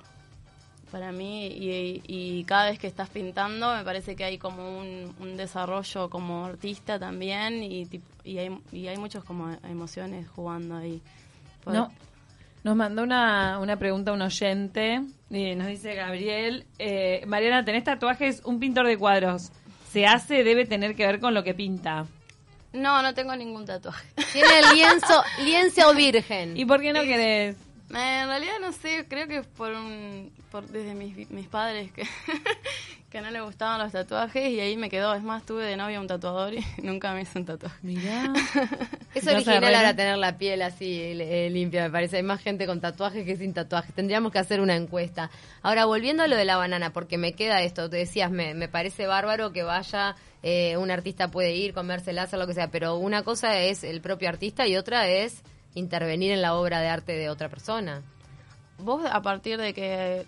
Para 0.93 1.11
mí, 1.11 1.47
y, 1.47 2.03
y 2.07 2.45
cada 2.45 2.67
vez 2.71 2.79
que 2.79 2.87
estás 2.87 3.09
pintando, 3.09 3.75
me 3.75 3.83
parece 3.83 4.15
que 4.15 4.25
hay 4.25 4.37
como 4.37 4.79
un, 4.79 5.12
un 5.21 5.37
desarrollo 5.39 6.11
como 6.11 6.45
artista 6.45 6.99
también, 6.99 7.62
y, 7.62 7.89
y, 8.25 8.39
hay, 8.39 8.59
y 8.71 8.87
hay 8.89 8.99
muchos 8.99 9.25
como 9.25 9.51
emociones 9.65 10.29
jugando 10.29 10.77
ahí. 10.77 11.01
No. 11.67 11.91
Nos 12.62 12.77
mandó 12.77 13.03
una, 13.03 13.59
una 13.59 13.77
pregunta 13.77 14.12
un 14.12 14.23
oyente. 14.23 15.01
y 15.31 15.55
nos 15.57 15.67
dice 15.67 15.95
Gabriel. 15.95 16.67
eh, 16.79 17.25
Mariana, 17.27 17.65
¿tenés 17.65 17.85
tatuajes? 17.85 18.43
Un 18.45 18.61
pintor 18.61 18.87
de 18.87 18.99
cuadros. 18.99 19.51
¿Se 19.91 20.07
hace? 20.07 20.45
Debe 20.45 20.65
tener 20.67 20.95
que 20.95 21.07
ver 21.07 21.19
con 21.19 21.35
lo 21.35 21.43
que 21.43 21.55
pinta. 21.55 22.07
No, 22.73 23.02
no 23.02 23.12
tengo 23.14 23.37
ningún 23.37 23.67
tatuaje. 23.67 24.07
Tiene 24.33 24.59
el 24.61 24.75
lienzo, 24.76 25.23
lienzo 25.45 25.95
virgen. 25.95 26.57
¿Y 26.57 26.64
por 26.64 26.81
qué 26.81 26.93
no 26.93 27.02
querés? 27.02 27.57
Eh, 27.95 28.21
En 28.23 28.29
realidad 28.29 28.55
no 28.61 28.73
sé, 28.73 29.07
creo 29.09 29.29
que 29.29 29.38
es 29.38 29.47
por 29.47 29.73
un, 29.73 30.33
por 30.50 30.67
desde 30.67 30.95
mis, 30.95 31.31
mis 31.31 31.47
padres 31.49 31.93
que, 31.93 32.07
que 33.11 33.21
no 33.21 33.31
le 33.31 33.41
gustaban 33.43 33.79
los 33.81 33.93
tatuajes 33.93 34.49
y 34.50 34.61
ahí 34.61 34.76
me 34.79 34.88
quedó. 34.88 35.14
Es 35.14 35.23
más, 35.23 35.45
tuve 35.45 35.64
de 35.64 35.76
novia 35.76 36.00
un 36.00 36.07
tatuador 36.07 36.55
y 36.55 36.64
nunca 36.83 37.12
me 37.12 37.23
hizo 37.23 37.38
un 37.38 37.45
tatuaje. 37.45 37.76
Mirá. 37.83 38.33
Es 39.14 39.26
original 39.26 39.75
ahora 39.75 39.95
tener 39.95 40.16
la 40.16 40.38
piel 40.38 40.62
así 40.62 41.00
eh, 41.00 41.50
limpia, 41.50 41.85
me 41.85 41.90
parece. 41.90 42.16
Hay 42.16 42.23
más 42.23 42.40
gente 42.40 42.66
con 42.66 42.81
tatuajes 42.81 43.26
que 43.26 43.37
sin 43.37 43.52
tatuajes. 43.52 43.95
Tendríamos 43.95 44.33
que 44.33 44.38
hacer 44.38 44.61
una 44.61 44.75
encuesta. 44.75 45.31
Ahora, 45.61 45.85
volviendo 45.85 46.23
a 46.23 46.28
lo 46.28 46.37
de 46.37 46.45
la 46.45 46.57
banana, 46.57 46.92
porque 46.92 47.19
me 47.19 47.35
queda 47.35 47.62
esto. 47.62 47.90
Te 47.90 47.99
decías, 47.99 48.31
me, 48.31 48.54
me 48.54 48.69
parece 48.69 49.07
bárbaro 49.07 49.52
que 49.52 49.62
vaya, 49.62 50.16
eh, 50.42 50.76
un 50.78 50.90
artista 50.90 51.31
puede 51.31 51.54
ir, 51.54 51.75
comérsela, 51.75 52.23
hacer 52.23 52.38
lo 52.38 52.47
que 52.47 52.54
sea. 52.54 52.69
Pero 52.69 52.97
una 52.97 53.23
cosa 53.23 53.59
es 53.61 53.85
el 53.85 54.00
propio 54.00 54.28
artista 54.31 54.66
y 54.66 54.76
otra 54.76 55.07
es 55.09 55.42
intervenir 55.75 56.33
en 56.33 56.40
la 56.40 56.54
obra 56.54 56.81
de 56.81 56.88
arte 56.88 57.12
de 57.12 57.28
otra 57.28 57.49
persona. 57.49 58.02
Vos, 58.78 59.04
a 59.04 59.21
partir 59.21 59.59
de 59.59 59.75
que 59.75 60.25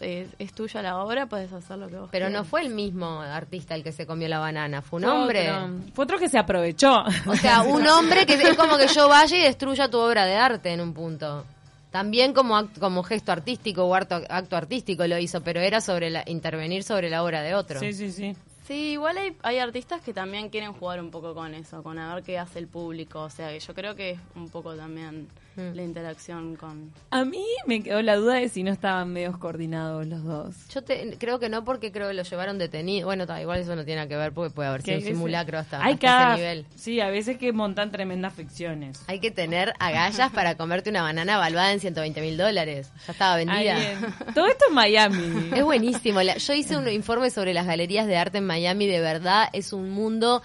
eh, 0.00 0.28
es 0.38 0.52
tuya 0.52 0.82
la 0.82 0.98
obra, 1.02 1.26
puedes 1.26 1.52
hacer 1.52 1.78
lo 1.78 1.88
que 1.88 1.96
vos 1.96 2.08
Pero 2.12 2.28
no 2.30 2.44
fue 2.44 2.62
el 2.62 2.70
mismo 2.70 3.20
artista 3.20 3.74
el 3.74 3.82
que 3.82 3.92
se 3.92 4.06
comió 4.06 4.28
la 4.28 4.38
banana, 4.38 4.82
fue 4.82 4.98
un 4.98 5.04
Fue 5.04 5.12
hombre. 5.12 5.50
otro. 5.52 5.70
Fue 5.94 6.04
otro 6.04 6.18
que 6.18 6.28
se 6.28 6.38
aprovechó. 6.38 7.04
O 7.26 7.34
sea, 7.36 7.62
un 7.62 7.86
hombre 7.88 8.26
que 8.26 8.34
es 8.34 8.56
como 8.56 8.76
que 8.76 8.88
yo 8.88 9.08
vaya 9.08 9.36
y 9.36 9.42
destruya 9.42 9.88
tu 9.90 9.98
obra 9.98 10.24
de 10.26 10.36
arte 10.36 10.72
en 10.72 10.80
un 10.80 10.92
punto. 10.94 11.44
También 11.90 12.34
como 12.34 12.56
act- 12.58 12.78
como 12.78 13.02
gesto 13.02 13.32
artístico 13.32 13.84
o 13.84 13.94
acto, 13.94 14.20
acto 14.28 14.56
artístico 14.56 15.06
lo 15.06 15.18
hizo, 15.18 15.40
pero 15.42 15.60
era 15.60 15.80
sobre 15.80 16.10
la, 16.10 16.24
intervenir 16.26 16.82
sobre 16.82 17.08
la 17.08 17.22
obra 17.24 17.40
de 17.42 17.54
otro. 17.54 17.80
Sí, 17.80 17.92
sí, 17.94 18.10
sí. 18.12 18.36
Sí, 18.66 18.74
igual 18.92 19.16
hay, 19.16 19.36
hay 19.44 19.60
artistas 19.60 20.02
que 20.02 20.12
también 20.12 20.50
quieren 20.50 20.72
jugar 20.72 21.00
un 21.00 21.10
poco 21.12 21.32
con 21.34 21.54
eso, 21.54 21.82
con 21.84 21.98
a 22.00 22.12
ver 22.16 22.24
qué 22.24 22.36
hace 22.38 22.58
el 22.58 22.66
público. 22.66 23.22
O 23.22 23.30
sea, 23.30 23.48
que 23.50 23.60
yo 23.60 23.72
creo 23.74 23.94
que 23.94 24.10
es 24.10 24.18
un 24.34 24.48
poco 24.50 24.74
también 24.74 25.28
Mm. 25.56 25.74
la 25.74 25.82
interacción 25.82 26.56
con... 26.56 26.92
A 27.10 27.24
mí 27.24 27.42
me 27.66 27.82
quedó 27.82 28.02
la 28.02 28.16
duda 28.16 28.34
de 28.34 28.48
si 28.50 28.62
no 28.62 28.70
estaban 28.72 29.12
medios 29.12 29.38
coordinados 29.38 30.06
los 30.06 30.22
dos. 30.22 30.54
Yo 30.72 30.82
te- 30.82 31.16
creo 31.18 31.38
que 31.38 31.48
no 31.48 31.64
porque 31.64 31.90
creo 31.92 32.08
que 32.08 32.14
lo 32.14 32.22
llevaron 32.24 32.58
detenido. 32.58 33.06
Bueno, 33.06 33.26
ta, 33.26 33.40
igual 33.40 33.60
eso 33.60 33.74
no 33.74 33.84
tiene 33.84 34.00
nada 34.02 34.08
que 34.08 34.16
ver 34.16 34.32
porque 34.32 34.54
puede 34.54 34.68
haber 34.68 34.82
sido 34.82 34.98
un 34.98 35.04
simulacro 35.04 35.58
hasta, 35.58 35.82
Hay 35.82 35.94
hasta 35.94 36.06
cada- 36.06 36.34
ese 36.34 36.42
nivel. 36.42 36.66
Sí, 36.76 37.00
a 37.00 37.08
veces 37.08 37.38
que 37.38 37.52
montan 37.52 37.90
tremendas 37.90 38.34
ficciones. 38.34 39.02
Hay 39.06 39.18
que 39.20 39.30
tener 39.30 39.72
agallas 39.78 40.30
para 40.30 40.56
comerte 40.56 40.90
una 40.90 41.02
banana 41.02 41.38
valuada 41.38 41.72
en 41.72 41.80
120 41.80 42.20
mil 42.20 42.36
dólares. 42.36 42.90
Ya 43.06 43.12
estaba 43.12 43.36
vendida. 43.36 43.82
En- 43.92 44.34
Todo 44.34 44.46
esto 44.48 44.66
en 44.68 44.74
Miami. 44.74 45.50
Es 45.56 45.64
buenísimo. 45.64 46.20
La- 46.22 46.36
yo 46.36 46.52
hice 46.52 46.76
un 46.76 46.86
informe 46.88 47.30
sobre 47.30 47.54
las 47.54 47.66
galerías 47.66 48.06
de 48.06 48.16
arte 48.18 48.38
en 48.38 48.46
Miami. 48.46 48.86
De 48.86 49.00
verdad, 49.00 49.48
es 49.52 49.72
un 49.72 49.90
mundo 49.90 50.42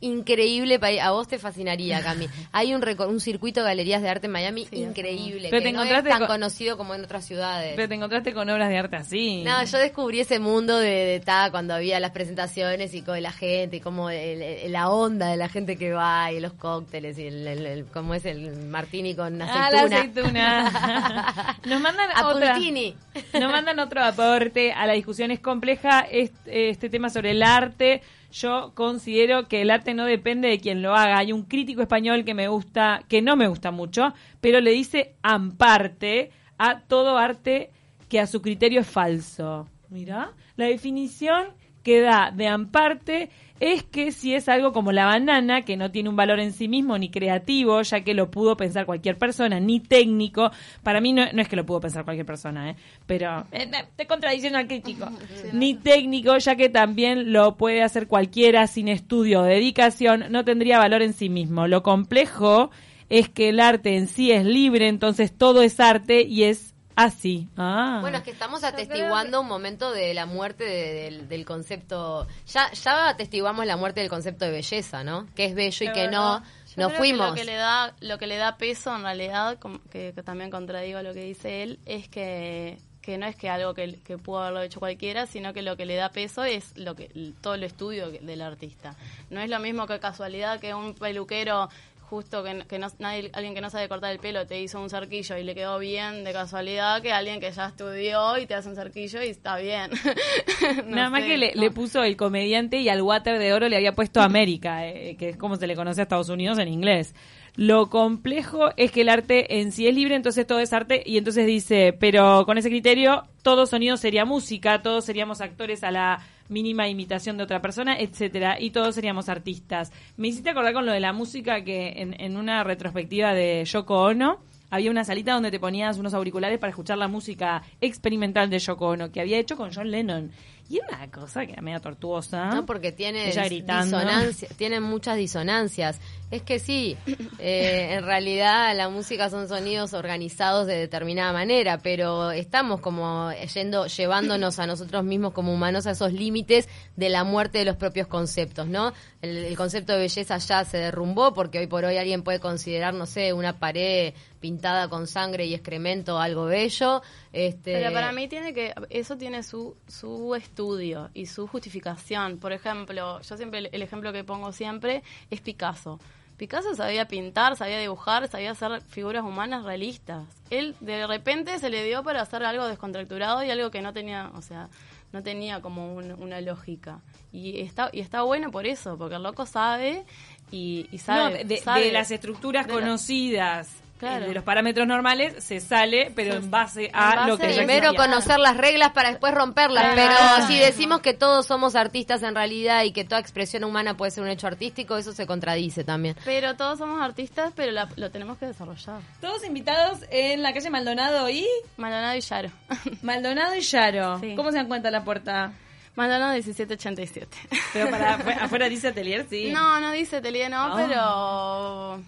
increíble. 0.00 0.78
pa- 0.78 0.88
A 1.02 1.10
vos 1.12 1.26
te 1.28 1.38
fascinaría, 1.38 2.02
Cami. 2.02 2.26
Hay 2.52 2.74
un, 2.74 2.82
reco- 2.82 3.08
un 3.08 3.20
circuito 3.20 3.60
de 3.60 3.66
galerías 3.66 4.02
de 4.02 4.08
arte 4.08 4.26
en 4.26 4.32
Miami 4.32 4.66
Sí, 4.66 4.76
increíble. 4.76 5.48
Pero 5.50 5.62
que 5.62 5.68
te 5.68 5.72
no 5.72 5.82
es 5.82 6.04
tan 6.04 6.18
con- 6.18 6.26
conocido 6.28 6.76
como 6.76 6.94
en 6.94 7.04
otras 7.04 7.24
ciudades. 7.24 7.72
Pero 7.76 7.88
te 7.88 7.94
encontraste 7.94 8.32
con 8.34 8.48
obras 8.50 8.68
de 8.68 8.78
arte 8.78 8.96
así. 8.96 9.42
No, 9.44 9.64
yo 9.64 9.78
descubrí 9.78 10.20
ese 10.20 10.38
mundo 10.38 10.78
de, 10.78 10.90
de 10.90 11.20
ta, 11.20 11.50
cuando 11.50 11.74
había 11.74 11.98
las 12.00 12.10
presentaciones 12.10 12.92
y 12.94 13.02
con 13.02 13.20
la 13.22 13.32
gente 13.32 13.76
y 13.76 13.80
como 13.80 14.10
el- 14.10 14.42
el- 14.42 14.72
la 14.72 14.90
onda 14.90 15.28
de 15.28 15.36
la 15.36 15.48
gente 15.48 15.76
que 15.76 15.92
va 15.92 16.30
y 16.32 16.40
los 16.40 16.52
cócteles 16.52 17.18
y 17.18 17.26
el, 17.26 17.46
el- 17.46 17.86
cómo 17.86 18.14
es 18.14 18.24
el 18.26 18.54
martini 18.66 19.14
con 19.14 19.40
Ah, 19.40 19.70
la 19.72 19.82
aceituna. 19.82 20.66
aceituna. 20.66 21.56
Nos 21.64 21.80
mandan 21.80 22.10
A 22.14 22.28
otra. 22.28 22.58
Nos 22.58 23.50
mandan 23.52 23.78
otro 23.78 24.02
aporte 24.04 24.72
a 24.72 24.86
la 24.86 24.92
discusión. 24.92 25.30
Es 25.30 25.40
compleja 25.40 26.00
este, 26.10 26.70
este 26.70 26.90
tema 26.90 27.08
sobre 27.10 27.30
el 27.32 27.42
arte. 27.42 28.02
Yo 28.34 28.72
considero 28.74 29.46
que 29.46 29.62
el 29.62 29.70
arte 29.70 29.94
no 29.94 30.06
depende 30.06 30.48
de 30.48 30.58
quien 30.58 30.82
lo 30.82 30.96
haga. 30.96 31.18
Hay 31.18 31.32
un 31.32 31.44
crítico 31.44 31.82
español 31.82 32.24
que 32.24 32.34
me 32.34 32.48
gusta, 32.48 33.04
que 33.08 33.22
no 33.22 33.36
me 33.36 33.46
gusta 33.46 33.70
mucho, 33.70 34.12
pero 34.40 34.60
le 34.60 34.72
dice 34.72 35.14
amparte 35.22 36.32
a 36.58 36.80
todo 36.80 37.16
arte 37.16 37.70
que 38.08 38.18
a 38.18 38.26
su 38.26 38.42
criterio 38.42 38.80
es 38.80 38.88
falso. 38.88 39.68
Mira, 39.88 40.32
la 40.56 40.66
definición 40.66 41.46
que 41.84 42.00
da 42.00 42.32
de 42.34 42.48
amparte 42.48 43.30
es 43.60 43.84
que 43.84 44.10
si 44.10 44.34
es 44.34 44.48
algo 44.48 44.72
como 44.72 44.90
la 44.90 45.06
banana, 45.06 45.62
que 45.62 45.76
no 45.76 45.90
tiene 45.90 46.08
un 46.08 46.16
valor 46.16 46.40
en 46.40 46.52
sí 46.52 46.66
mismo 46.66 46.98
ni 46.98 47.08
creativo, 47.08 47.80
ya 47.82 48.00
que 48.00 48.12
lo 48.12 48.30
pudo 48.30 48.56
pensar 48.56 48.84
cualquier 48.84 49.16
persona, 49.16 49.60
ni 49.60 49.78
técnico, 49.80 50.50
para 50.82 51.00
mí 51.00 51.12
no, 51.12 51.24
no 51.32 51.40
es 51.40 51.48
que 51.48 51.56
lo 51.56 51.64
pudo 51.64 51.80
pensar 51.80 52.04
cualquier 52.04 52.26
persona, 52.26 52.70
¿eh? 52.70 52.76
pero 53.06 53.46
eh, 53.52 53.70
eh, 53.72 53.84
te 53.94 54.06
contradiciendo 54.06 54.58
al 54.58 54.66
crítico, 54.66 55.08
ni 55.52 55.74
técnico, 55.74 56.36
ya 56.36 56.56
que 56.56 56.68
también 56.68 57.32
lo 57.32 57.56
puede 57.56 57.82
hacer 57.82 58.08
cualquiera 58.08 58.66
sin 58.66 58.88
estudio 58.88 59.42
o 59.42 59.44
dedicación, 59.44 60.24
no 60.30 60.44
tendría 60.44 60.78
valor 60.78 61.02
en 61.02 61.12
sí 61.12 61.28
mismo. 61.28 61.68
Lo 61.68 61.82
complejo 61.82 62.70
es 63.08 63.28
que 63.28 63.50
el 63.50 63.60
arte 63.60 63.96
en 63.96 64.08
sí 64.08 64.32
es 64.32 64.44
libre, 64.44 64.88
entonces 64.88 65.32
todo 65.32 65.62
es 65.62 65.78
arte 65.78 66.22
y 66.22 66.44
es 66.44 66.73
así. 66.96 67.48
Ah. 67.56 67.98
Bueno, 68.00 68.18
es 68.18 68.22
que 68.24 68.30
estamos 68.30 68.64
atestiguando 68.64 69.40
un 69.40 69.46
momento 69.48 69.90
de 69.92 70.14
la 70.14 70.26
muerte 70.26 70.64
de- 70.64 70.94
del, 70.94 71.28
del 71.28 71.44
concepto. 71.44 72.26
Ya, 72.46 72.70
ya 72.72 73.08
atestiguamos 73.08 73.66
la 73.66 73.76
muerte 73.76 74.00
del 74.00 74.10
concepto 74.10 74.44
de 74.44 74.50
belleza, 74.52 75.04
¿no? 75.04 75.26
Que 75.34 75.46
es 75.46 75.54
bello 75.54 75.86
y 75.86 75.92
que 75.92 76.08
no. 76.08 76.42
Yo 76.76 76.86
creo 76.88 76.90
fuimos. 76.98 77.26
Que 77.26 77.30
lo 77.30 77.34
que 77.36 77.44
le 77.44 77.56
da, 77.56 77.94
lo 78.00 78.18
que 78.18 78.26
le 78.26 78.36
da 78.36 78.56
peso 78.56 78.94
en 78.96 79.02
realidad, 79.02 79.58
como 79.60 79.80
que, 79.90 80.12
que 80.14 80.22
también 80.22 80.50
contradigo 80.50 81.00
lo 81.02 81.14
que 81.14 81.22
dice 81.22 81.62
él, 81.62 81.78
es 81.86 82.08
que 82.08 82.78
que 83.00 83.18
no 83.18 83.26
es 83.26 83.36
que 83.36 83.50
algo 83.50 83.74
que, 83.74 84.00
que 84.00 84.16
pudo 84.16 84.38
haberlo 84.38 84.62
hecho 84.62 84.80
cualquiera, 84.80 85.26
sino 85.26 85.52
que 85.52 85.60
lo 85.60 85.76
que 85.76 85.84
le 85.84 85.94
da 85.94 86.08
peso 86.08 86.42
es 86.42 86.74
lo 86.74 86.94
que 86.96 87.10
todo 87.42 87.52
el 87.52 87.62
estudio 87.62 88.08
del 88.10 88.40
artista. 88.40 88.96
No 89.28 89.42
es 89.42 89.50
lo 89.50 89.58
mismo 89.60 89.86
que 89.86 90.00
casualidad 90.00 90.58
que 90.58 90.72
un 90.72 90.94
peluquero 90.94 91.68
justo 92.08 92.42
que, 92.42 92.64
que 92.66 92.78
no, 92.78 92.88
nadie, 92.98 93.30
alguien 93.32 93.54
que 93.54 93.60
no 93.60 93.70
sabe 93.70 93.88
cortar 93.88 94.12
el 94.12 94.18
pelo 94.18 94.46
te 94.46 94.60
hizo 94.60 94.80
un 94.80 94.90
cerquillo 94.90 95.36
y 95.36 95.44
le 95.44 95.54
quedó 95.54 95.78
bien 95.78 96.24
de 96.24 96.32
casualidad 96.32 97.02
que 97.02 97.12
alguien 97.12 97.40
que 97.40 97.50
ya 97.50 97.66
estudió 97.66 98.38
y 98.38 98.46
te 98.46 98.54
hace 98.54 98.68
un 98.68 98.76
cerquillo 98.76 99.22
y 99.22 99.28
está 99.28 99.56
bien. 99.56 99.90
No 100.86 100.96
Nada 100.96 101.10
más 101.10 101.24
que 101.24 101.36
le, 101.36 101.52
no. 101.54 101.60
le 101.62 101.70
puso 101.70 102.02
el 102.02 102.16
comediante 102.16 102.78
y 102.80 102.88
al 102.88 103.02
water 103.02 103.38
de 103.38 103.52
oro 103.52 103.68
le 103.68 103.76
había 103.76 103.92
puesto 103.92 104.20
América, 104.20 104.86
eh, 104.86 105.16
que 105.18 105.30
es 105.30 105.36
como 105.36 105.56
se 105.56 105.66
le 105.66 105.76
conoce 105.76 106.00
a 106.00 106.04
Estados 106.04 106.28
Unidos 106.28 106.58
en 106.58 106.68
inglés. 106.68 107.14
Lo 107.56 107.88
complejo 107.88 108.70
es 108.76 108.90
que 108.90 109.02
el 109.02 109.08
arte 109.08 109.60
en 109.60 109.70
sí 109.70 109.86
es 109.86 109.94
libre, 109.94 110.16
entonces 110.16 110.44
todo 110.44 110.58
es 110.58 110.72
arte, 110.72 111.04
y 111.06 111.18
entonces 111.18 111.46
dice, 111.46 111.92
pero 111.92 112.44
con 112.46 112.58
ese 112.58 112.68
criterio, 112.68 113.24
todo 113.42 113.66
sonido 113.66 113.96
sería 113.96 114.24
música, 114.24 114.82
todos 114.82 115.04
seríamos 115.04 115.40
actores 115.40 115.84
a 115.84 115.92
la 115.92 116.20
mínima 116.48 116.88
imitación 116.88 117.36
de 117.36 117.44
otra 117.44 117.62
persona, 117.62 117.96
etcétera, 117.96 118.60
y 118.60 118.70
todos 118.70 118.96
seríamos 118.96 119.28
artistas. 119.28 119.92
Me 120.16 120.28
hiciste 120.28 120.50
acordar 120.50 120.72
con 120.72 120.84
lo 120.84 120.92
de 120.92 120.98
la 120.98 121.12
música 121.12 121.62
que 121.62 121.94
en, 121.96 122.20
en 122.20 122.36
una 122.36 122.64
retrospectiva 122.64 123.34
de 123.34 123.64
Yoko 123.64 124.02
Ono, 124.02 124.40
había 124.70 124.90
una 124.90 125.04
salita 125.04 125.34
donde 125.34 125.52
te 125.52 125.60
ponías 125.60 125.98
unos 125.98 126.14
auriculares 126.14 126.58
para 126.58 126.70
escuchar 126.70 126.98
la 126.98 127.06
música 127.06 127.62
experimental 127.80 128.50
de 128.50 128.58
Yoko 128.58 128.88
Ono, 128.88 129.12
que 129.12 129.20
había 129.20 129.38
hecho 129.38 129.56
con 129.56 129.72
John 129.72 129.92
Lennon. 129.92 130.32
Y 130.68 130.78
era 130.78 130.86
una 130.96 131.10
cosa 131.10 131.44
que 131.44 131.52
era 131.52 131.62
media 131.62 131.78
tortuosa. 131.80 132.46
No, 132.46 132.64
porque 132.64 132.90
tiene 132.90 133.28
Ella 133.28 133.42
dis- 133.42 133.46
gritando. 133.48 133.98
disonancia- 133.98 134.48
tiene 134.56 134.80
muchas 134.80 135.16
disonancias. 135.16 136.00
Es 136.30 136.42
que 136.42 136.58
sí, 136.58 136.96
eh, 137.38 137.90
en 137.92 138.04
realidad 138.04 138.74
la 138.76 138.88
música 138.88 139.28
son 139.30 139.46
sonidos 139.46 139.92
organizados 139.92 140.66
de 140.66 140.74
determinada 140.76 141.32
manera, 141.32 141.78
pero 141.78 142.30
estamos 142.32 142.80
como 142.80 143.30
yendo, 143.54 143.86
llevándonos 143.86 144.58
a 144.58 144.66
nosotros 144.66 145.04
mismos 145.04 145.32
como 145.32 145.52
humanos 145.52 145.86
a 145.86 145.92
esos 145.92 146.12
límites 146.12 146.68
de 146.96 147.08
la 147.08 147.24
muerte 147.24 147.58
de 147.58 147.66
los 147.66 147.76
propios 147.76 148.06
conceptos, 148.08 148.66
¿no? 148.66 148.92
El, 149.22 149.36
el 149.36 149.56
concepto 149.56 149.92
de 149.92 149.98
belleza 150.00 150.38
ya 150.38 150.64
se 150.64 150.78
derrumbó 150.78 151.34
porque 151.34 151.58
hoy 151.58 151.66
por 151.66 151.84
hoy 151.84 151.98
alguien 151.98 152.22
puede 152.22 152.40
considerar, 152.40 152.94
no 152.94 153.06
sé, 153.06 153.32
una 153.32 153.58
pared 153.58 154.14
pintada 154.40 154.88
con 154.88 155.06
sangre 155.06 155.46
y 155.46 155.54
excremento 155.54 156.18
algo 156.18 156.46
bello. 156.46 157.00
Este, 157.32 157.72
Pero 157.74 157.92
para 157.92 158.12
mí 158.12 158.28
tiene 158.28 158.52
que 158.52 158.74
eso 158.90 159.16
tiene 159.16 159.42
su 159.42 159.76
su 159.88 160.34
estudio 160.58 161.10
y 161.14 161.26
su 161.26 161.46
justificación. 161.48 162.38
Por 162.38 162.52
ejemplo, 162.52 163.20
yo 163.20 163.36
siempre 163.36 163.68
el- 163.72 163.82
ejemplo 163.82 164.12
que 164.12 164.22
pongo 164.22 164.52
siempre 164.52 165.02
es 165.30 165.40
Picasso. 165.40 165.98
Picasso 166.36 166.74
sabía 166.74 167.06
pintar, 167.06 167.56
sabía 167.56 167.78
dibujar, 167.78 168.28
sabía 168.28 168.52
hacer 168.52 168.80
figuras 168.82 169.24
humanas 169.24 169.64
realistas. 169.64 170.24
Él 170.50 170.74
de 170.80 171.06
repente 171.06 171.58
se 171.58 171.70
le 171.70 171.84
dio 171.84 172.02
para 172.02 172.22
hacer 172.22 172.44
algo 172.44 172.66
descontracturado 172.68 173.42
y 173.44 173.50
algo 173.50 173.70
que 173.70 173.82
no 173.82 173.92
tenía, 173.92 174.30
o 174.34 174.42
sea, 174.42 174.68
no 175.12 175.22
tenía 175.22 175.60
como 175.60 175.94
un- 175.94 176.12
una 176.12 176.40
lógica. 176.40 177.00
Y 177.32 177.60
está 177.60 177.88
y 177.92 178.00
está 178.00 178.22
bueno 178.22 178.50
por 178.50 178.66
eso, 178.66 178.96
porque 178.96 179.16
el 179.16 179.22
loco 179.22 179.44
sabe 179.46 180.04
y, 180.50 180.88
y 180.92 180.96
No, 180.98 181.02
sabe, 181.04 181.44
de, 181.44 181.56
sabe 181.58 181.84
de 181.86 181.92
las 181.92 182.10
estructuras 182.10 182.66
de 182.66 182.72
conocidas, 182.72 183.70
Claro. 183.98 184.26
de 184.26 184.34
los 184.34 184.44
parámetros 184.44 184.86
normales, 184.86 185.42
se 185.42 185.60
sale, 185.60 186.12
pero 186.14 186.34
en 186.34 186.50
base 186.50 186.90
a 186.92 187.10
En 187.12 187.16
base 187.16 187.28
lo 187.30 187.38
que 187.38 187.50
ya 187.52 187.56
Primero 187.58 187.94
conocer 187.94 188.38
las 188.38 188.56
reglas 188.56 188.90
para 188.90 189.10
después 189.10 189.32
romperlas, 189.32 189.84
Ah. 189.86 189.92
pero 189.94 190.46
si 190.48 190.58
decimos 190.58 191.00
que 191.00 191.14
todos 191.14 191.46
somos 191.46 191.74
artistas 191.76 192.22
en 192.22 192.34
realidad 192.34 192.82
y 192.82 192.92
que 192.92 193.04
toda 193.04 193.20
expresión 193.20 193.64
humana 193.64 193.96
puede 193.96 194.10
ser 194.10 194.24
un 194.24 194.28
hecho 194.30 194.46
artístico, 194.46 194.96
eso 194.96 195.12
se 195.12 195.26
contradice 195.26 195.84
también. 195.84 196.16
Pero 196.24 196.54
todos 196.56 196.78
somos 196.78 197.00
artistas, 197.00 197.52
pero 197.56 197.72
la- 197.72 197.88
lo 197.96 198.10
tenemos 198.10 198.36
que 198.36 198.46
desarrollar. 198.46 199.00
Todos 199.20 199.44
invitados 199.44 200.00
en 200.10 200.42
la 200.42 200.52
calle 200.52 200.68
Maldonado 200.70 201.30
y 201.30 201.46
Maldonado 201.76 202.16
y 202.16 202.20
Yaro. 202.20 202.50
Maldonado 203.02 203.54
y 203.54 203.60
Yaro. 203.60 204.18
Sí. 204.20 204.34
¿Cómo 204.36 204.50
se 204.50 204.56
dan 204.58 204.68
cuenta 204.68 204.90
la 204.90 205.04
puerta? 205.04 205.52
Maldonado 205.96 206.32
1787. 206.34 207.28
Pero 207.72 207.88
para 207.90 208.18
afu- 208.18 208.36
afuera 208.42 208.68
dice 208.68 208.88
atelier, 208.88 209.26
sí. 209.30 209.50
No, 209.52 209.78
no 209.80 209.92
dice 209.92 210.16
Atelier, 210.16 210.50
no, 210.50 210.60
Ah. 210.60 210.74
pero... 210.76 212.02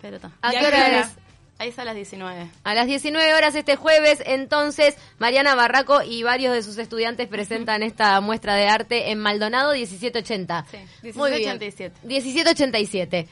Pero 0.00 0.16
está. 0.16 0.30
¿A 0.42 0.54
¿Y 0.54 0.58
qué 0.58 0.66
hora 0.66 1.00
es? 1.00 1.16
Ahí 1.58 1.68
es 1.68 1.78
a 1.78 1.84
las 1.84 1.94
19. 1.94 2.50
A 2.64 2.74
las 2.74 2.86
19 2.86 3.34
horas 3.34 3.54
este 3.54 3.76
jueves, 3.76 4.22
entonces, 4.26 4.96
Mariana 5.18 5.54
Barraco 5.54 6.02
y 6.02 6.24
varios 6.24 6.52
de 6.52 6.62
sus 6.62 6.78
estudiantes 6.78 7.28
presentan 7.28 7.82
esta 7.84 8.20
muestra 8.20 8.54
de 8.56 8.66
arte 8.66 9.10
en 9.12 9.18
Maldonado 9.20 9.72
1780. 9.72 10.66
Sí, 10.70 10.78
Muy 11.14 11.30
bien. 11.30 11.58
1787. 11.58 12.00
1787. 12.02 13.28